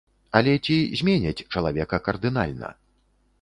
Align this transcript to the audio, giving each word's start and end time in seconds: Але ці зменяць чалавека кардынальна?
Але 0.37 0.53
ці 0.67 0.77
зменяць 1.01 1.43
чалавека 1.53 2.01
кардынальна? 2.09 2.73